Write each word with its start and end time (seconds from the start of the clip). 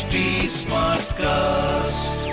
HD 0.00 0.18
cast 1.12 2.28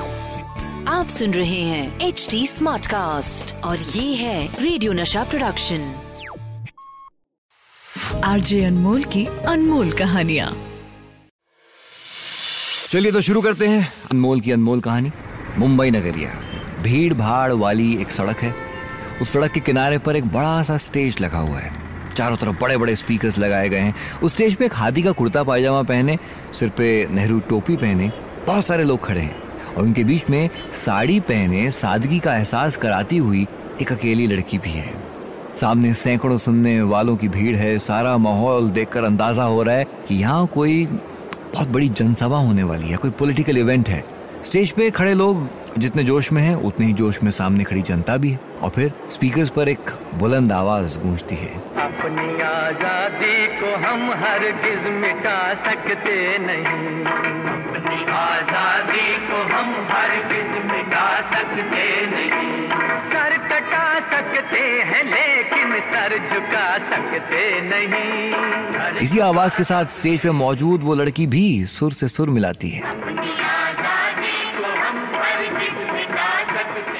आप 0.87 1.07
सुन 1.07 1.33
रहे 1.33 1.61
हैं 1.61 1.99
एच 1.99 2.27
डी 2.31 2.47
स्मार्ट 2.47 2.85
कास्ट 2.85 3.55
और 3.55 3.77
ये 3.77 4.15
है 4.15 4.63
रेडियो 4.63 4.93
नशा 4.93 5.23
प्रोडक्शन 5.23 5.95
आरजे 8.23 8.63
अनमोल 8.65 9.03
की 9.03 9.25
अनमोल 9.25 9.91
कहानिया। 9.91 10.53
चलिए 12.89 13.11
तो 13.11 13.21
शुरू 13.21 13.41
करते 13.41 13.67
हैं 13.67 13.93
अनमोल 14.11 14.41
की 14.41 14.51
अनमोल 14.51 14.81
कहानी। 14.81 15.11
मुंबई 15.57 15.91
नगरिया 15.91 16.29
भीड़ 16.81 17.13
भाड़ 17.13 17.51
वाली 17.51 17.97
एक 17.97 18.11
सड़क 18.11 18.37
है। 18.37 18.55
उस 19.21 19.33
सड़क 19.33 19.51
के 19.51 19.59
किनारे 19.59 19.97
पर 19.97 20.15
एक 20.15 20.25
बड़ा 20.25 20.63
सा 20.63 20.77
स्टेज 20.77 21.19
लगा 21.21 21.37
हुआ 21.37 21.59
है। 21.59 21.76
चारों 22.17 22.37
तरफ़ 22.37 22.55
बड़े 22.61 22.77
बड़े 22.77 22.95
स्पीकर्स 22.95 23.37
लगाए 23.39 23.69
गए 23.69 23.79
हैं। 23.79 23.95
उस 24.23 24.33
स्टेज 24.33 24.55
पे 24.55 24.65
एक 24.65 24.73
हाथी 24.73 25.01
का 25.03 25.11
कुर्ता 25.11 25.43
पायजामा 25.43 25.81
पहने, 25.81 26.17
सिर 26.53 26.69
पे 26.69 27.07
नेहरू 27.11 27.39
टोपी 27.39 27.75
पहने, 27.75 28.11
बहुत 28.47 28.65
सारे 28.65 28.83
लोग 28.83 29.05
खड़े 29.05 29.21
हैं। 29.21 29.35
और 29.75 29.83
उनके 29.83 30.03
बीच 30.03 30.29
में 30.29 30.49
साड़ी 30.73 31.19
पहने 31.19 31.71
सादगी 31.71 32.19
का 32.19 32.37
एहसास 32.37 32.77
कराती 32.77 33.17
हुई 33.17 33.47
एक 33.81 33.91
अकेली 33.91 34.27
लड़की 34.27 34.57
भी 34.57 34.69
है। 34.69 34.93
सामने 35.55 35.93
सैकड़ों 35.93 36.37
सुनने 36.37 36.81
वालों 36.81 37.15
की 37.17 37.27
भीड़ 37.27 37.55
है। 37.55 37.77
सारा 37.79 38.17
माहौल 38.17 38.69
देखकर 38.69 39.03
अंदाज़ा 39.03 39.43
हो 39.43 39.63
रहा 39.63 39.75
है 39.75 39.85
कि 40.07 40.15
यहाँ 40.15 40.47
कोई 40.47 40.85
बहुत 40.85 41.67
बड़ी 41.67 41.89
जनसभा 41.89 42.37
होने 42.37 42.63
वाली 42.63 42.87
है, 42.87 42.97
कोई 42.97 43.11
पॉलिटिकल 43.11 43.57
इवेंट 43.57 43.89
है। 43.89 44.03
स्टेज 44.43 44.71
पे 44.71 44.89
खड़े 44.89 45.13
लोग 45.13 45.47
जितने 45.77 46.03
जोश 46.03 46.31
में 46.31 46.41
हैं, 46.41 46.55
उतने 46.55 46.85
ही 46.85 46.93
जोश 46.93 47.23
में 47.23 47.31
सामने 47.31 47.63
खड़ी 47.63 47.81
जनता 47.81 48.17
भी 48.17 48.29
है। 48.29 48.39
और 48.61 48.69
फिर 48.69 48.93
स्पीकर्स 49.09 49.49
पर 49.49 49.69
एक 49.69 49.91
बुलंद 50.15 50.51
आवाज़ 50.51 50.99
गूंजती 50.99 51.35
है। 51.35 51.76
अपनी 52.07 52.41
आज़ादी 52.41 53.47
को 53.53 53.69
हम 53.77 54.11
हरगिज 54.19 54.85
मिटा 54.91 55.39
सकते 55.63 56.13
नहीं। 56.37 57.01
अपनी 57.05 57.97
आज़ादी 58.11 59.07
को 59.25 59.41
हम 59.49 59.73
हरगिज 59.89 60.53
मिटा 60.67 61.09
सकते 61.31 61.83
नहीं। 62.05 62.69
सर 63.09 63.37
कटा 63.49 63.83
सकते 64.11 64.61
हैं, 64.83 65.03
लेकिन 65.03 65.79
सर 65.91 66.17
झुका 66.19 66.67
सकते 66.85 67.43
नहीं। 67.63 68.99
इसी 69.01 69.19
आवाज़ 69.19 69.57
के 69.57 69.63
साथ 69.63 69.85
स्टेज 69.91 70.19
पे 70.21 70.31
मौजूद 70.37 70.83
वो 70.83 70.95
लड़की 70.95 71.27
भी 71.27 71.45
सुर 71.67 71.91
से 71.91 72.07
सुर 72.07 72.29
मिलाती 72.29 72.69
है। 72.69 73.06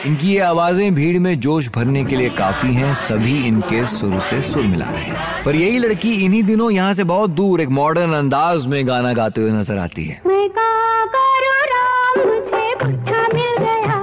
इनकी 0.05 0.27
ये 0.27 0.39
आवाज़ें 0.39 0.93
भीड़ 0.95 1.19
में 1.19 1.39
जोश 1.39 1.69
भरने 1.75 2.03
के 2.05 2.15
लिए 2.15 2.29
काफ़ी 2.29 2.73
हैं 2.73 2.93
सभी 2.95 3.37
इनके 3.47 3.85
सुर 3.85 4.19
से 4.19 4.41
सुर 4.41 4.63
मिला 4.63 4.89
रहे 4.91 5.03
हैं। 5.03 5.43
पर 5.43 5.55
यही 5.55 5.77
लड़की 5.77 6.13
इन्हीं 6.25 6.43
दिनों 6.43 6.69
यहाँ 6.71 6.93
से 6.93 7.03
बहुत 7.03 7.29
दूर 7.29 7.61
एक 7.61 7.69
मॉडर्न 7.69 8.13
अंदाज 8.13 8.67
में 8.67 8.87
गाना 8.87 9.13
गाते 9.13 9.41
हुए 9.41 9.51
नज़र 9.51 9.77
आती 9.77 10.05
है। 10.05 10.21
मैं 10.27 10.49
का 10.49 10.69
करूँ 11.07 11.65
राम 11.73 12.27
मुझे 12.27 12.73
बुढ़ा 12.83 13.27
मिल 13.33 13.57
गया। 13.59 13.99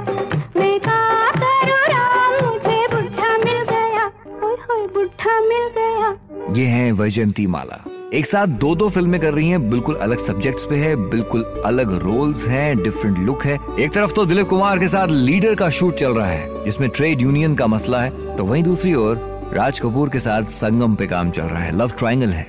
मैं 0.57 0.79
का 0.81 1.01
करूँ 1.33 1.87
राम 1.89 2.45
मुझे 2.45 2.87
बुढ़ा 2.93 3.37
मिल 3.39 3.63
गया। 3.71 4.07
ओए 4.45 4.57
होए 4.69 4.87
बुढ़ा 4.95 5.41
मिल 5.41 5.69
गया। 5.79 6.15
ये 6.57 6.67
हैं 6.67 6.93
वैजंती 6.93 7.47
माला 7.47 7.85
एक 8.15 8.27
साथ 8.27 8.47
दो 8.47 8.75
दो 8.75 8.89
फ़िल्में 8.91 9.21
कर 9.21 9.33
रही 9.35 9.49
हैं, 9.49 9.59
बिल्कुल 9.71 9.95
अलग 9.95 10.19
सब्जेक्ट्स 10.19 10.65
पे 10.65 10.77
है, 10.77 10.95
बिल्कुल 11.11 11.43
अलग 11.65 11.93
रोल्स 12.03 12.47
हैं 12.49 12.77
डिफरेंट 12.77 13.19
लुक 13.19 13.45
है। 13.45 13.59
एक 13.81 13.93
तरफ़ 13.93 14.13
तो 14.15 14.25
दिलीप 14.27 14.49
कुमार 14.49 14.79
के 14.79 14.89
साथ 14.89 15.09
लीडर 15.09 15.55
का 15.55 15.71
शूट 15.71 15.95
चल 15.95 16.15
रहा 16.15 16.27
है, 16.27 16.65
जिसमें 16.65 16.89
ट्रेड 16.91 17.23
यूनियन 17.23 17.55
का 17.55 17.67
मसला 17.67 18.01
है 18.03 18.37
तो 18.37 18.45
वहीं 18.45 18.63
दूसरी 18.63 18.95
ओर 18.95 19.17
राज 19.55 19.81
कपूर 19.81 20.09
के 20.09 20.21
साथ 20.21 20.51
संगम 20.53 20.95
पे 20.95 21.07
काम 21.07 21.31
चल 21.31 21.43
रहा 21.43 21.63
है 21.63 21.77
लव 21.79 21.93
ट्रायंगल 21.99 22.29
है। 22.29 22.47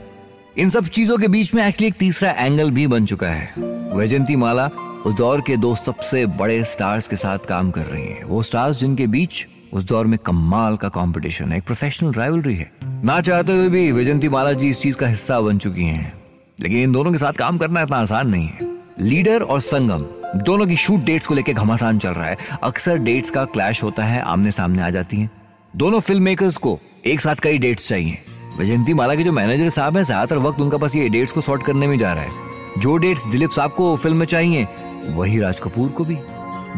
इन 0.57 0.69
सब 0.69 0.87
चीज़ों 0.87 1.17
के 1.17 1.27
बीच 1.27 1.53
में 1.53 1.65
एक्चुअली 1.67 1.87
एक 1.87 1.95
तीसरा 1.99 2.31
एंगल 2.31 2.71
भी 2.71 2.87
बन 2.87 3.05
चुका 3.05 3.27
है। 3.27 3.53
वैजंती 3.97 4.35
माला 4.35 4.69
उस 5.05 5.13
दौर 5.13 5.41
के 5.41 5.57
दो 5.57 5.75
सबसे 5.77 6.25
बड़े 6.37 6.63
स्टार्स 6.65 7.07
के 7.07 7.15
साथ 7.15 7.47
काम 7.47 7.71
कर 7.71 7.85
रही 7.85 8.05
हैं, 8.05 8.23
वो 8.23 8.43
स्टार्स 8.43 8.79
जिनके 8.79 9.07
बीच 9.07 9.45
उस 9.75 9.83
दौर 9.83 10.05
में 10.05 10.19
कमाल 10.19 10.75
का 10.77 10.89
कंपटीशन 10.89 11.51
है, 11.51 11.57
एक 11.57 11.63
प्रोफेशनल 11.63 12.11
राइवलरी 12.13 12.55
है। 12.55 12.71
ना 12.83 13.21
चाहते 13.21 13.53
हुए 13.53 13.69
भी 13.69 13.91
वैजंती 13.91 14.29
माला 14.29 14.53
जी 14.53 14.69
इस 14.69 14.81
चीज़ 14.81 14.95
का 14.95 15.07
हिस्सा 15.07 15.41
बन 15.41 15.57
चुकी 15.57 15.83
हैं। 15.83 16.13
लेकिन 16.59 16.79
इन 16.79 16.91
दोनों 16.91 17.11
के 17.11 17.17
साथ 17.17 17.33
काम 17.33 17.57
करना 17.57 17.81
इतना 17.81 17.97
आसान 17.97 18.29
नहीं 18.29 18.47
है। 18.47 18.59
लीडर 18.99 19.41
और 19.41 19.61
संगम, 19.61 20.05
दोनों 20.39 20.67
की 20.67 20.75
शूट 20.75 20.99
डेट्स 20.99 21.27
को 21.27 21.35
लेकर 21.35 21.53
घमासान 21.53 21.99
चल 21.99 22.09
रहा 22.09 22.25
है। 22.25 22.37
अक्सर 22.63 22.97
डेट्स 22.97 23.29
का 23.29 23.45
क्लैश 23.45 23.83
होता 23.83 24.03
है 24.03 24.21
आमने 24.21 24.51
सामने 24.51 24.81
आ 24.81 24.89
जाती 24.89 25.17
हैं। 25.17 25.31
दोनों 25.75 25.99
फ़िल्म 25.99 26.23
मेकर्स 26.23 26.57
को 26.57 26.79
एक 27.05 27.21
साथ 27.21 27.35
कई 27.35 27.57
डेट्स 27.57 27.87
चाहिए। 27.87 28.17
वैजंती 28.57 28.93
माला 28.93 29.15
के 29.15 29.23
जो 29.23 29.31
मैनेजर 29.31 29.69
साहब 29.69 29.97
हैं, 29.97 30.03
ज़्यादातर 30.03 30.37
वक्त 30.37 30.59
उनका 30.59 30.77
पास 30.77 30.95
ये 30.95 31.09
डेट्स 31.09 31.31
को 31.31 31.41
सॉर्ट 31.41 31.63
करने 31.63 31.87
में 31.87 31.97
जा 31.97 32.13
रहा 32.13 32.23
है। 32.23 32.31
जो 32.77 32.97
डेट्स 32.97 33.25
दिलीप 33.25 33.51
साहब 33.51 33.71
को 33.71 33.95
फ़िल्म 33.95 34.17
में 34.17 34.25
चाहिए, 34.25 34.67
वही 35.09 35.39
राज 35.39 35.59
कपूर 35.59 35.89
को 35.89 36.05
भी। 36.05 36.17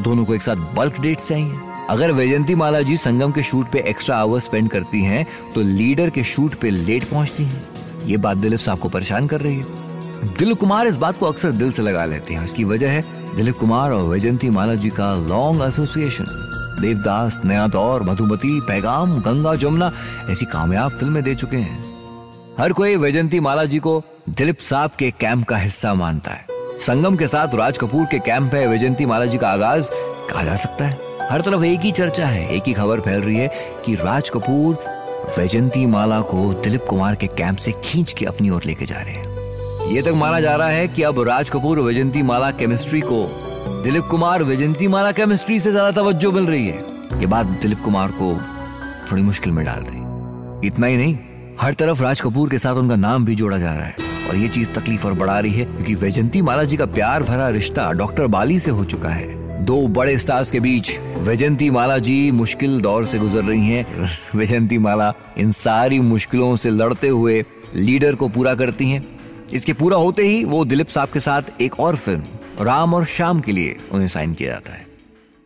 दोनों 0.03 0.25
को 0.25 0.35
एक 0.35 0.41
साथ 0.41 0.55
बल्क 0.55 0.99
डेट्स 1.01 1.27
चाहिए। 1.27 1.53
अगर 1.89 2.11
वैजंती 2.11 2.55
माला 2.55 2.81
जी 2.81 2.95
संगम 2.97 3.31
के 3.31 3.43
शूट 3.43 3.71
पे 3.71 3.79
एक्स्ट्रा 3.79 4.17
आवर्स 4.17 4.43
स्पेंड 4.43 4.69
करती 4.69 5.03
हैं 5.03 5.25
तो 5.55 5.61
लीडर 5.61 6.09
के 6.09 6.23
शूट 6.23 6.55
पे 6.55 6.69
लेट 6.69 7.03
पहुँचती 7.03 7.43
हैं। 7.43 8.05
ये 8.05 8.17
बात 8.17 8.37
दिलीप 8.37 8.59
साहब 8.59 8.79
को 8.79 8.89
परेशान 8.89 9.27
कर 9.27 9.41
रही 9.41 9.55
है। 9.55 10.35
दिलीप 10.37 10.59
कुमार 10.59 10.87
इस 10.87 10.95
बात 10.95 11.19
को 11.19 11.25
अक्सर 11.25 11.51
दिल 11.51 11.71
से 11.71 11.81
लगा 11.81 12.05
लेते 12.05 12.33
हैं। 12.33 12.43
इसकी 12.45 12.63
वजह 12.63 12.91
है, 12.91 13.03
दिलीप 13.35 13.57
कुमार 13.57 13.91
और 13.91 14.03
वैजंती 14.03 14.49
माला 14.49 14.75
जी 14.75 14.89
का 14.89 15.13
लॉन्ग 15.27 15.63
एसोसिएशन 15.63 16.25
देवदास, 16.81 17.41
नया 17.45 17.67
दौर, 17.67 18.03
मधुमती, 18.03 18.59
पैगाम, 18.61 19.19
गंगा, 19.21 19.55
जमुना, 19.55 19.91
ऐसी 20.29 20.45
कामयाब 20.45 20.91
फ़िल्में 20.91 21.23
दे 21.23 21.35
चुके 21.35 21.57
हैं। 21.57 21.85
हर 22.59 22.73
कोई 22.73 22.95
वैजंती 22.95 23.39
माला 23.39 23.65
जी 23.65 23.79
को 23.79 24.01
दिलीप 24.29 24.59
साहब 24.59 24.91
के 24.99 25.11
कैंप 25.11 25.47
का 25.47 25.57
हिस्सा 25.57 25.93
मानता 25.93 26.31
है। 26.31 26.45
संगम 26.79 27.15
के 27.15 27.27
साथ 27.27 27.55
राज 27.55 27.77
कपूर 27.77 28.05
के 28.05 28.19
कैंप 28.19 28.53
है 28.53 28.67
वैजंती 28.67 29.05
माला 29.05 29.25
जी 29.25 29.37
का 29.37 29.49
आगाज़ 29.49 29.89
कहा 30.29 30.43
जा 30.43 30.55
सकता 30.55 30.85
है। 30.85 31.06
हर 31.29 31.41
तरफ़ 31.41 31.63
एक 31.65 31.79
ही 31.81 31.91
चर्चा 31.91 32.25
है, 32.25 32.47
एक 32.49 32.63
ही 32.67 32.73
खबर 32.73 32.99
फैल 32.99 33.21
रही 33.21 33.37
है 33.37 33.47
कि 33.85 33.93
राज 33.95 34.29
कपूर 34.29 34.75
वैजंती 35.37 35.85
माला 35.85 36.19
को 36.21 36.53
दिलीप 36.53 36.85
कुमार 36.89 37.15
के 37.15 37.27
कैंप 37.27 37.57
से 37.57 37.71
खींच 37.83 38.13
के 38.13 38.25
अपनी 38.25 38.49
ओर 38.49 38.63
लेके 38.65 38.85
जा 38.85 38.95
रहे 38.97 39.13
हैं। 39.13 39.91
ये 39.91 40.01
तक 40.01 40.13
माना 40.15 40.39
जा 40.39 40.55
रहा 40.55 40.67
है 40.67 40.87
कि 40.87 41.03
अब 41.03 41.19
राज 41.27 41.49
कपूर 41.49 41.79
वैजंती 41.79 42.21
माला 42.23 42.51
केमिस्ट्री 42.51 43.01
को, 43.01 43.23
दिलीप 43.83 44.03
कुमार 44.03 44.43
वैजंती 44.43 44.87
माला 44.87 45.11
केमिस्ट्री 45.11 45.59
से 45.59 45.71
ज़्यादा 45.71 45.91
तवज्जो 46.01 46.31
मिल 46.31 46.45
रही 46.45 46.67
है। 46.67 47.19
ये 47.19 47.25
बात 47.25 47.45
दिलीप 47.61 47.79
कुमार 47.79 48.11
को 48.21 48.33
थोड़ी 49.11 49.23
मुश्किल 49.23 49.53
में 49.53 49.63
डाल 49.65 49.83
रही। 49.83 50.67
इतना 50.67 50.87
ही 50.87 50.97
नहीं, 50.97 51.17
हर 51.61 51.73
तरफ़ 51.73 52.03
राज 52.03 52.21
कपूर 52.21 52.49
के 52.49 52.59
साथ 52.59 52.75
उनका 52.75 52.95
नाम 52.97 53.25
भी 53.25 53.35
जोड़ा 53.35 53.57
जा 53.57 53.73
रहा 53.73 53.85
है 53.85 53.95
और 54.29 54.35
ये 54.35 54.47
चीज़ 54.49 54.69
तकलीफ़ 54.69 55.05
और 55.07 55.13
बढ़ा 55.15 55.39
रही 55.39 55.53
है 55.53 55.65
क्योंकि 55.65 55.95
वैजंती 55.95 56.41
माला 56.41 56.63
जी 56.63 56.77
का 56.77 56.85
प्यार 56.87 57.23
भरा 57.23 57.49
रिश्ता 57.49 57.91
डॉक्टर 57.93 58.27
बाली 58.29 58.59
से 58.59 58.71
हो 58.71 58.83
चुका 58.85 59.09
है। 59.09 59.46
दो 59.59 59.87
बड़े 59.87 60.17
स्टार्स 60.17 60.51
के 60.51 60.59
बीच 60.59 60.97
वैजंती 61.17 61.69
माला 61.69 61.97
जी 61.97 62.31
मुश्किल 62.31 62.79
दौर 62.81 63.05
से 63.05 63.19
गुजर 63.19 63.43
रही 63.43 63.67
हैं। 63.67 64.09
वैजंती 64.35 64.77
माला 64.77 65.13
इन 65.37 65.51
सारी 65.51 65.99
मुश्किलों 65.99 66.55
से 66.55 66.69
लड़ते 66.69 67.07
हुए 67.07 67.43
लीडर 67.75 68.15
को 68.15 68.27
पूरा 68.27 68.55
करती 68.55 68.89
हैं। 68.89 69.03
इसके 69.53 69.73
पूरा 69.73 69.97
होते 69.97 70.23
ही 70.23 70.43
वो 70.43 70.65
दिलीप 70.65 70.87
साहब 70.87 71.09
के 71.09 71.19
साथ 71.19 71.61
एक 71.61 71.79
और 71.79 71.95
फ़िल्म, 71.95 72.23
राम 72.61 72.93
और 72.93 73.05
श्याम 73.05 73.39
के 73.39 73.51
लिए 73.51 73.77
उन्हें 73.91 74.07
साइन 74.07 74.33
किया 74.33 74.49
जाता 74.49 74.73
है। 74.73 74.85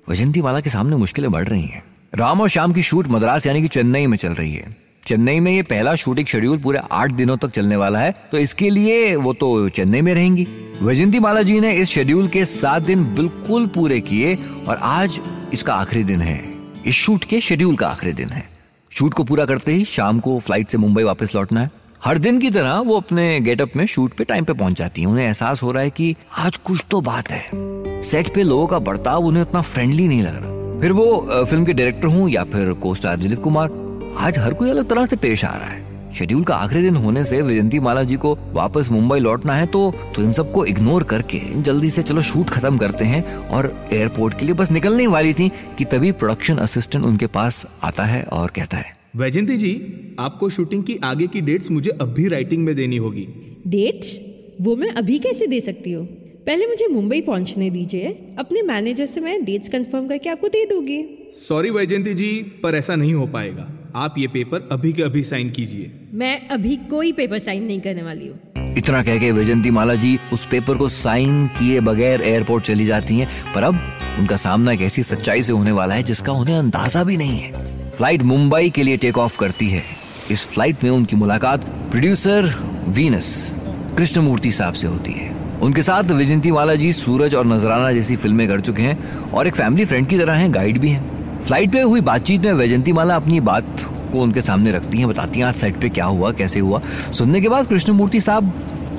वैजंती 0.09 0.41
माला 0.41 0.59
के 0.59 0.69
सामने 0.69 0.95
मुश्किलें 0.95 1.31
बढ़ 1.31 1.47
रही 1.47 1.65
हैं। 1.65 1.83
राम 2.15 2.41
और 2.41 2.49
श्याम 2.49 2.73
की 2.73 2.83
शूट 2.83 3.07
मद्रास 3.07 3.47
यानी 3.47 3.61
कि 3.61 3.67
चेन्नई 3.67 4.07
में 4.07 4.17
चल 4.17 4.33
रही 4.33 4.53
है। 4.53 4.75
चेन्नई 5.03 5.39
में 5.39 5.51
ये 5.51 5.61
पहला 5.63 5.93
शूटिंग 5.95 6.27
शेड्यूल 6.27 6.57
पूरे 6.57 6.79
आठ 6.91 7.11
दिनों 7.11 7.37
तक 7.37 7.51
चलने 7.51 7.75
वाला 7.75 7.99
है 7.99 8.11
तो 8.31 8.37
इसके 8.37 8.69
लिए 8.69 9.15
वो 9.15 9.33
तो 9.33 9.69
चेन्नई 9.69 10.01
में 10.01 10.13
रहेंगी। 10.13 10.43
वैजंती 10.81 11.19
माला 11.19 11.41
जी 11.41 11.59
ने 11.59 11.73
इस 11.73 11.89
शेड्यूल 11.89 12.27
के 12.27 12.45
सात 12.45 12.81
दिन 12.81 13.03
बिल्कुल 13.15 13.65
पूरे 13.67 13.99
किए 14.01 14.35
और 14.67 14.77
आज 14.77 15.19
इसका 15.53 15.73
आखिरी 15.73 16.03
दिन 16.03 16.21
है। 16.21 16.39
इस 16.85 16.95
शूट 16.95 17.23
के 17.23 17.41
शेड्यूल 17.41 17.75
का 17.75 17.87
आखिरी 17.87 18.13
दिन 18.13 18.29
है। 18.29 18.43
शूट 18.91 19.13
को 19.13 19.23
पूरा 19.23 19.45
करते 19.45 19.71
ही 19.71 19.85
शाम 19.87 20.19
को 20.19 20.37
फ़्लाइट 20.39 20.69
से 20.69 20.77
मुंबई 20.77 21.03
वापस 21.03 21.35
लौटना 21.35 21.61
है। 21.61 21.71
हर 22.05 22.17
दिन 22.17 22.39
की 22.39 22.49
तरह 22.51 22.79
वो 22.79 22.97
अपने 22.97 23.39
गेटअप 23.39 23.75
में 23.75 23.85
शूट 23.87 24.13
पे 24.13 24.23
टाइम 24.23 24.43
पे 24.43 24.53
पहुँच 24.53 24.77
जाती 24.77 25.01
है। 25.01 25.07
उन्हें 25.07 25.25
एहसास 25.25 25.63
हो 25.63 25.71
रहा 25.71 25.83
है 25.83 25.89
कि 25.89 26.15
आज 26.37 26.57
कुछ 26.57 26.85
तो 26.91 27.01
बात 27.01 27.31
है। 27.31 28.01
सेट 28.01 28.33
पे 28.35 28.43
लोगों 28.43 28.67
का 28.67 28.79
बर्ताव 28.81 29.25
उन्हें 29.25 29.43
उतना 29.43 29.61
फ्रेंडली 29.63 30.07
नहीं 30.07 30.21
लग 30.23 30.35
रहा। 30.35 30.79
फिर 30.81 30.91
वो 30.91 31.45
फ़िल्म 31.49 31.65
के 31.65 31.73
डायरेक्टर 31.73 32.07
हूँ 32.07 32.29
या 32.29 32.43
फिर 32.43 32.73
को 32.73 32.95
स्टार 32.95 33.17
दिलीप 33.17 33.41
कुमार 33.41 33.79
आज 34.17 34.37
हर 34.37 34.53
कोई 34.53 34.69
अलग 34.69 34.89
तरह 34.89 35.05
से 35.05 35.15
पेश 35.15 35.45
आ 35.45 35.55
रहा 35.57 35.67
है। 35.67 36.13
शेड्यूल 36.13 36.43
का 36.43 36.55
आखिरी 36.55 36.81
दिन 36.81 36.95
होने 36.95 37.23
से 37.25 37.41
विजंती 37.41 37.79
माला 37.79 38.03
जी 38.03 38.15
को 38.15 38.33
वापस 38.53 38.89
मुंबई 38.91 39.19
लौटना 39.19 39.53
है 39.53 39.65
तो 39.65 39.93
तो 40.15 40.21
इन 40.21 40.33
सबको 40.33 40.65
इग्नोर 40.65 41.03
करके 41.03 41.39
जल्दी 41.61 41.89
से 41.89 42.03
चलो 42.03 42.21
शूट 42.21 42.49
खत्म 42.49 42.77
करते 42.77 43.05
हैं 43.05 43.23
और 43.49 43.73
एयरपोर्ट 43.93 44.37
के 44.39 44.45
लिए 44.45 44.55
बस 44.55 44.71
निकलने 44.71 45.07
वाली 45.07 45.33
थी 45.33 45.49
कि 45.77 45.85
तभी 45.85 46.11
प्रोडक्शन 46.11 46.57
असिस्टेंट 46.57 47.05
उनके 47.05 47.27
पास 47.27 47.65
आता 47.83 48.03
है 48.03 48.23
और 48.23 48.51
कहता 48.55 48.77
है। 48.77 48.95
वैजंती 49.15 49.57
जी 49.57 49.73
आपको 50.19 50.49
शूटिंग 50.49 50.83
की 50.83 50.99
आगे 51.03 51.27
की 51.27 51.41
डेट्स 51.41 51.71
मुझे 51.71 51.91
अब 51.91 52.13
भी 52.13 52.27
राइटिंग 52.27 52.63
में 52.65 52.75
देनी 52.75 52.97
होगी। 52.97 53.27
डेट्स 53.67 54.19
वो 54.61 54.75
मैं 54.75 54.89
अभी 54.89 55.19
कैसे 55.19 55.47
दे 55.47 55.61
सकती 55.61 55.91
हूँ? 55.91 56.05
पहले 56.45 56.67
मुझे 56.67 56.87
मुंबई 56.87 57.21
पहुँचने 57.21 57.69
दीजिए। 57.69 58.35
अपने 58.39 58.61
मैनेजर 58.61 59.05
से 59.05 59.21
मैं 59.21 59.43
डेट्स 59.45 59.69
कंफर्म 59.69 60.07
करके 60.07 60.29
आपको 60.29 60.47
दे 60.47 60.65
दूँगी। 60.65 61.03
सॉरी 61.33 61.69
वैजयंती 61.69 62.13
जी 62.13 62.31
पर 62.63 62.75
ऐसा 62.75 62.95
नहीं 62.95 63.13
हो 63.13 63.27
पाएगा। 63.27 63.67
आप 63.95 64.17
ये 64.17 64.27
पेपर 64.27 64.67
अभी 64.71 64.91
के 64.93 65.03
अभी 65.03 65.23
साइन 65.23 65.49
कीजिए। 65.49 65.91
मैं 66.13 66.47
अभी 66.49 66.75
कोई 66.89 67.11
पेपर 67.11 67.39
साइन 67.39 67.63
नहीं 67.63 67.79
करने 67.81 68.03
वाली 68.03 68.27
हूँ। 68.27 68.73
इतना 68.77 69.01
कह 69.03 69.17
के 69.19 69.31
वैजंती 69.31 69.71
माला 69.71 69.95
जी 69.95 70.17
उस 70.33 70.45
पेपर 70.45 70.77
को 70.77 70.87
साइन 70.89 71.47
किए 71.57 71.79
बगैर 71.79 72.21
एयरपोर्ट 72.21 72.63
चली 72.65 72.85
जाती 72.85 73.17
हैं 73.17 73.27
पर 73.53 73.63
अब 73.63 73.79
उनका 74.19 74.35
सामना 74.35 74.71
एक 74.71 74.81
ऐसी 74.81 75.03
सच्चाई 75.03 75.43
से 75.43 75.53
होने 75.53 75.71
वाला 75.71 75.95
है 75.95 76.03
जिसका 76.03 76.33
उन्हें 76.33 76.55
अंदाज़ा 76.55 77.03
भी 77.03 77.17
नहीं 77.17 77.39
है। 77.39 77.91
फ़्लाइट 77.91 78.23
मुंबई 78.23 78.69
के 78.69 78.83
लिए 78.83 78.97
टेक 78.97 79.17
ऑफ़ 79.17 79.37
करती 79.39 79.69
है। 79.69 79.83
इस 80.31 80.45
फ़्लाइट 80.45 80.83
में 80.83 80.89
उनकी 80.91 81.15
मुलाकात 81.15 81.65
प्रोड्यूसर 81.91 82.53
वीनस 82.89 83.53
कृष्णमूर्ति 83.97 84.51
साहब 84.51 84.73
से 84.73 84.87
होती 84.87 85.11
है। 85.11 85.29
उनके 85.61 85.83
साथ 85.83 86.11
विजंती 86.11 86.51
माला 86.51 86.75
जी 86.75 86.93
सूरज 86.93 87.35
और 87.35 87.45
नजराना 87.47 87.91
जैसी 87.91 88.15
फ़िल्में 88.15 88.47
कर 88.47 88.59
चुके 88.59 88.81
हैं 88.81 89.31
और 89.31 89.47
एक 89.47 89.55
फैमिली 89.55 89.85
फ्रेंड 89.85 90.07
की 90.07 90.17
तरह 90.17 90.33
हैं 90.33 90.53
गाइड 90.53 90.77
भी 90.77 90.89
हैं। 90.89 91.10
फ़्लाइट 91.41 91.71
पे 91.71 91.81
हुई 91.81 92.01
बातचीत 92.01 92.41
में 92.41 92.53
वैजंती 92.53 92.93
माला 92.93 93.15
अपनी 93.15 93.39
बात 93.39 93.85
को 94.11 94.21
उनके 94.21 94.41
सामने 94.41 94.71
रखती 94.71 94.97
हैं 94.97 95.07
बताती 95.07 95.39
हैं 95.39 95.45
आज 95.45 95.55
साइड 95.55 95.79
पे 95.81 95.89
क्या 95.89 96.05
हुआ 96.05 96.31
कैसे 96.31 96.59
हुआ। 96.59 96.81
सुनने 97.11 97.41
के 97.41 97.49
बाद 97.49 97.67
कृष्णमूर्ति 97.67 98.21
साहब 98.21 98.51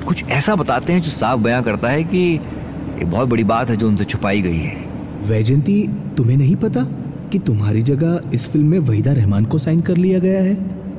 कुछ 0.07 0.23
ऐसा 0.29 0.55
बताते 0.55 0.93
हैं 0.93 1.01
जो 1.01 1.09
साफ़ 1.09 1.39
बयां 1.39 1.61
करता 1.63 1.89
है 1.89 2.03
कि 2.03 2.33
एक 2.33 3.05
बहुत 3.05 3.29
बड़ी 3.29 3.43
बात 3.43 3.69
है 3.69 3.75
जो 3.75 3.87
उनसे 3.87 4.05
छुपाई 4.05 4.41
गई 4.41 4.57
है। 4.57 4.75
वैजंती 5.25 5.87
तुम्हें 6.17 6.37
नहीं 6.37 6.55
पता 6.55 6.81
कि 7.31 7.39
तुम्हारी 7.39 7.81
जगह 7.81 8.21
इस 8.33 8.47
फ़िल्म 8.51 8.67
में 8.67 8.79
वहीदा 8.79 9.11
रहमान 9.11 9.45
को 9.45 9.57
साइन 9.57 9.81
कर 9.81 9.97
लिया 9.97 10.19
गया 10.19 10.41
है? 10.41 10.53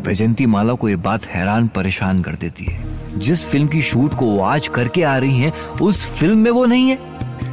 वैजंती 0.07 0.47
माला 0.47 0.75
को 0.75 0.89
ये 0.89 0.97
बात 0.97 1.27
हैरान 1.27 1.69
परेशान 1.69 2.23
कर 2.23 2.35
देती 2.35 2.65
है। 2.65 2.83
जिस 3.17 3.45
फ़िल्म 3.45 3.67
की 3.67 3.83
शूट 3.83 4.15
को 4.15 4.27
वो 4.27 4.41
आज 4.41 4.69
करके 4.69 5.03
आ 5.03 5.17
रही 5.19 5.39
हैं 5.39 5.53
उस 5.83 6.07
फ़िल्म 6.07 6.39
में 6.39 6.51
वो 6.51 6.65
नहीं 6.67 6.89
है। 6.89 6.99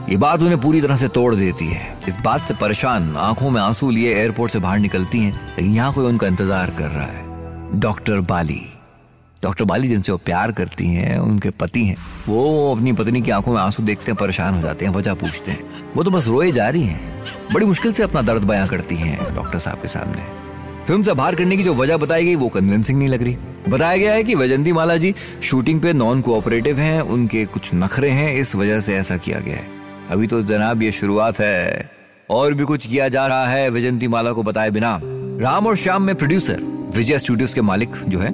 ये 0.10 0.18
बात 0.18 0.42
उन्हें 0.42 0.62
पूरी 0.62 0.82
तरह 0.82 0.96
से 0.96 1.08
तोड़ 1.08 1.36
देती 1.36 1.68
है। 1.68 1.98
इस 2.08 2.16
बात 2.16 2.48
से 2.48 2.54
परेशान, 2.54 3.16
आँखों 3.18 3.50
में 3.50 3.62
आँसू 3.62 3.90
लिए 3.90 4.16
एयरपोर्ट 4.16 4.52
से 4.52 4.60
बाहर 4.60 4.80
निकलती 4.80 5.20
हैं, 5.20 5.32
लेकिन 5.32 5.74
यहाँ 5.74 5.94
कोई 5.94 6.06
उनका 6.06 6.28
इंतज़ार 6.28 6.70
कर 6.70 6.90
रहा 6.90 7.06
है। 7.06 7.80
डॉक्टर 7.80 8.20
बाली। 8.20 8.62
डॉक्टर 9.44 9.66
बाली 9.66 9.88
जिनसे 9.88 10.12
वो 10.12 10.18
प्यार 10.18 10.52
करती 10.52 10.88
हैं, 10.88 11.18
उनके 11.20 11.50
पति 11.50 11.86
हैं, 11.86 11.96
वो 12.28 12.76
अपनी 12.76 12.94
पत्नी 12.94 13.22
की 13.22 13.32
आँखों 13.32 13.54
में 13.54 13.62
आँसू 13.62 13.84
देखते 13.84 14.12
हैं, 14.12 14.16
परेशान 14.16 14.56
हो 14.56 14.62
जाते 14.62 14.86
हैं, 14.86 14.94
वजह 14.94 15.14
पूछते 15.14 15.52
हैं। 15.52 15.94
वो 15.96 16.04
तो 16.04 16.12
बस 16.12 16.28
रोए 16.28 16.52
जा 16.52 16.70
रही 16.70 16.84
हैं। 16.84 17.24
बड़ी 17.54 17.66
मुश्किल 17.66 17.92
से 17.92 18.04
अपना 18.04 18.22
दर्द 18.22 18.44
बयां 18.44 18.68
करती 18.68 18.96
हैं 18.96 19.36
डॉक्टर 19.36 19.60
साहब 19.60 19.82
के 19.82 19.88
सामने। 19.88 20.22
फ़िल्म 20.88 21.04
से 21.04 21.14
बाहर 21.14 21.36
करने 21.36 21.58
की 21.58 21.64
जो 21.64 21.74
वजह 21.74 21.98
बताई 21.98 22.26
गई, 22.26 22.36
वो 22.36 22.50
कन्विंसिंग 22.50 23.00
नहीं 23.00 23.10
लग 23.10 23.24
रही। 23.24 23.38
बताया 23.70 23.98
गया 23.98 24.14
है 24.14 24.24
कि 24.24 24.36
वैजंती 24.36 24.72
माला 24.72 24.98
जी 24.98 25.16
शूटिंग 25.42 25.82
पे 25.82 25.94
नॉन 25.94 26.22
कोऑपरेटिव 26.22 26.80
हैं, 26.80 27.02
उनके 27.02 27.46
कुछ 27.46 27.70
नखरे 27.74 28.10
हैं, 28.10 28.34
इस 28.36 28.56
वजह 28.56 28.80
से 28.80 28.96
ऐसा 28.96 29.18
किया 29.18 29.40
गया 29.40 29.56
है। 29.56 29.81
अभी 30.12 30.28
तो 30.28 30.42
जनाब 30.44 30.82
ये 30.84 30.92
शुरुआत 30.92 31.40
है। 31.40 31.90
और 32.30 32.54
भी 32.54 32.64
कुछ 32.64 32.88
किया 32.88 33.08
जा 33.10 33.28
रहा 33.28 33.48
है 33.48 33.70
वैजंती 33.70 34.08
माला 34.08 34.32
को 34.32 34.44
बताए 34.44 34.70
बिना। 34.70 35.00
राम 35.42 35.68
और 35.68 35.76
श्याम 35.76 36.04
में 36.04 36.16
प्रोड्यूसर 36.16 36.62
विजय 36.96 37.20
स्टूडियोज 37.20 37.54
के 37.54 37.62
मालिक 37.62 37.90
जो 38.08 38.20
है, 38.20 38.32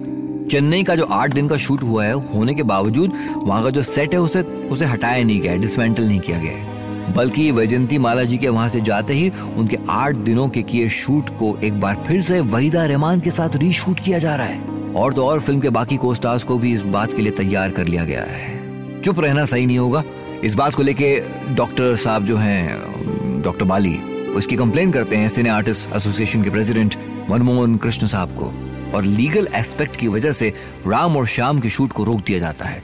चेन्नई 0.48 0.84
का 0.84 0.96
जो 0.96 1.06
आठ 1.06 1.34
दिन 1.34 1.48
का 1.48 1.58
शूट 1.58 1.84
हुआ 1.84 2.06
है, 2.06 2.14
होने 2.14 2.56
के 2.56 2.64
बावजूद 2.64 3.14
वहाँ 3.38 3.64
का 3.64 3.70
जो 3.70 3.84
सेट 3.84 4.14
है, 4.14 4.20
उसे 4.20 4.42
उसे 4.42 4.86
हटाया 4.86 5.24
नहीं 5.24 5.42
गया 5.42 5.56
डिसमेंटल 5.56 6.04
नहीं 6.04 6.20
किया 6.20 6.40
गया। 6.40 7.14
बल्कि 7.14 7.52
वैजंती 7.52 7.98
माला 7.98 8.24
जी 8.24 8.38
के 8.38 8.50
वहाँ 8.50 8.70
से 8.70 8.82
जाते 8.82 9.14
ही 9.14 9.32
उनके 9.58 9.78
आठ 9.90 10.16
दिनों 10.16 10.50
के 10.50 10.62
किए 10.62 10.90
शूट 10.90 11.30
को 11.30 11.58
एक 11.64 11.80
बार 11.82 12.04
फिर 12.08 12.22
से 12.22 12.40
वहीदा 12.40 12.86
रहमान 12.86 13.20
के 13.20 13.32
साथ 13.32 13.56
रीशूट 13.56 14.00
किया 14.00 14.20
जा 14.20 14.36
रहा 14.36 14.48
है। 14.48 14.94
और 14.96 15.14
तो 15.14 15.26
और 15.26 15.40
फ़िल्म 15.40 15.60
के 15.60 15.70
बाकी 15.70 15.98
को 15.98 16.16
स्टार्स 16.16 16.44
को 16.44 16.58
भी 16.58 16.74
इस 16.74 16.82
बात 16.82 17.14
के 17.14 17.22
लिए 17.22 17.32
तैयार 17.32 17.70
कर 17.70 17.88
लिया 17.88 18.06
गया 18.06 18.24
है। 18.24 19.02
चुप 19.02 19.20
रहना 19.20 19.46
सही 19.46 19.66
नहीं 19.66 19.78
होगा। 19.78 20.04
इस 20.44 20.56
बात 20.56 20.76
को 20.76 20.84
लेके 20.84 21.24
डॉक्टर 21.56 21.96
साहब 21.96 22.26
जो 22.26 22.38
हैं, 22.38 23.42
डॉक्टर 23.42 23.66
बाली 23.66 23.98
वो 24.30 24.40
इसकी 24.40 24.56
कंप्लेन 24.56 24.92
करते 24.92 25.16
हैं 25.16 25.30
सिने 25.30 25.50
आर्टिस्ट 25.50 25.90
एसोसिएशन 25.96 26.44
के 26.44 26.50
प्रेसिडेंट 26.50 26.96
मनमोहन 27.32 27.78
कृष्ण 27.78 28.08
साहब 28.08 28.30
को। 28.30 28.54
और 28.94 29.04
लीगल 29.04 29.48
एस्पेक्ट 29.54 29.96
की 29.96 30.08
वजह 30.08 30.32
से 30.32 30.54
राम 30.88 31.18
और 31.18 31.28
श्याम 31.28 31.60
के 31.60 31.70
शूट 31.70 31.92
को 31.92 32.04
रोक 32.04 32.20
दिया 32.20 32.40
जाता 32.40 32.66
है। 32.66 32.84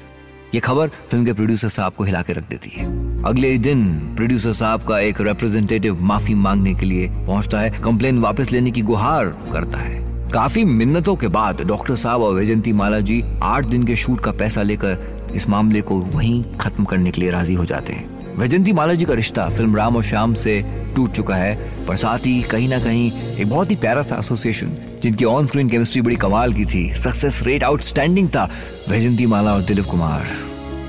ये 0.53 0.59
खबर 0.59 0.87
फ़िल्म 0.87 1.25
के 1.25 1.33
प्रोड्यूसर 1.33 1.69
साहब 1.69 1.93
को 1.93 2.03
हिला 2.03 2.21
के 2.21 2.33
रख 2.33 2.49
देती 2.49 2.69
है। 2.69 2.85
अगले 3.23 3.57
दिन 3.57 3.85
प्रोड्यूसर 4.15 4.53
साहब 4.53 4.83
का 4.83 4.99
एक 4.99 5.21
रिप्रेजेंटेटिव 5.21 6.01
माफ़ी 6.01 6.33
मांगने 6.33 6.73
के 6.73 6.85
लिए 6.85 7.07
पहुँचता 7.07 7.59
है। 7.59 7.69
कंप्लेन 7.69 8.19
वापस 8.19 8.51
लेने 8.51 8.71
की 8.71 8.81
गुहार 8.81 9.25
करता 9.53 9.77
है। 9.77 10.01
काफ़ी 10.29 10.65
मिन्नतों 10.65 11.15
के 11.15 11.27
बाद 11.27 11.61
डॉक्टर 11.61 11.95
साहब 11.95 12.21
और 12.21 12.33
वैजंती 12.33 12.73
माला 12.73 12.99
जी 12.99 13.23
आठ 13.43 13.65
दिन 13.65 13.83
के 13.83 13.95
शूट 13.95 14.19
का 14.19 14.31
पैसा 14.31 14.61
लेकर 14.61 14.95
इस 15.35 15.47
मामले 15.49 15.81
को 15.81 15.99
वहीं 15.99 16.43
खत्म 16.57 16.83
करने 16.83 17.11
के 17.11 17.21
लिए 17.21 17.31
राज़ी 17.31 17.53
हो 17.53 17.65
जाते 17.65 17.93
हैं। 17.93 18.37
वैजंती 18.37 18.73
माला 18.73 18.93
जी 18.93 19.05
का 19.05 19.13
रिश्ता 19.13 19.47
फ़िल्म 19.49 19.75
राम 19.75 19.95
और 19.95 20.03
श्याम 20.03 20.33
से 20.33 20.61
टूट 20.95 21.11
चुका 21.11 21.35
है, 21.35 21.55
पर 21.85 21.95
साथ 21.95 22.25
ही 22.25 22.41
कहीं 22.41 22.69
ना 22.69 22.79
कहीं 22.79 23.11
एक 23.11 23.49
बहुत 23.49 23.71
ही 23.71 23.75
प्यारा 23.75 24.01
सा 24.01 24.15
एसोसिएशन 24.15 24.77
जिनकी 25.03 25.25
ऑन 25.25 25.45
स्क्रीन 25.45 25.69
केमिस्ट्री 25.69 26.01
बड़ी 26.01 26.15
कमाल 26.15 26.53
की 26.53 26.65
थी। 26.65 26.93
सक्सेस 26.95 27.41
रेट 27.43 27.63
आउटस्टैंडिंग 27.63 28.29
था 28.29 28.49
वैजंती 28.89 29.25
माला 29.25 29.53
और 29.53 29.61
दिलीप 29.61 29.85
कुमार। 29.85 30.27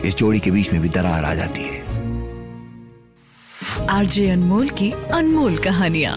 इस 0.05 0.17
जोड़ी 0.17 0.41
के 0.41 0.51
बीच 0.51 0.73
में 0.73 0.83
भी 0.83 0.89
दरार 0.89 1.25
आ 1.25 1.35
जाती 1.35 1.63
है। 1.63 1.83
आरजे 3.91 4.29
अनमोल 4.31 4.69
की 4.69 4.91
अनमोल 4.91 5.57
कहानियाँ। 5.59 6.17